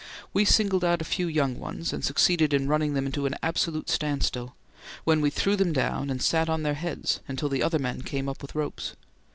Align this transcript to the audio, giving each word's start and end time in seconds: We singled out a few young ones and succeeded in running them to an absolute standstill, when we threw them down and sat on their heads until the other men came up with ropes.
We 0.33 0.45
singled 0.45 0.83
out 0.83 0.99
a 0.99 1.03
few 1.05 1.27
young 1.27 1.59
ones 1.59 1.93
and 1.93 2.03
succeeded 2.03 2.55
in 2.55 2.67
running 2.67 2.95
them 2.95 3.11
to 3.11 3.27
an 3.27 3.35
absolute 3.43 3.87
standstill, 3.87 4.55
when 5.03 5.21
we 5.21 5.29
threw 5.29 5.55
them 5.55 5.73
down 5.73 6.09
and 6.09 6.23
sat 6.23 6.49
on 6.49 6.63
their 6.63 6.73
heads 6.73 7.19
until 7.27 7.49
the 7.49 7.61
other 7.61 7.77
men 7.77 8.01
came 8.01 8.27
up 8.27 8.41
with 8.41 8.55
ropes. 8.55 8.95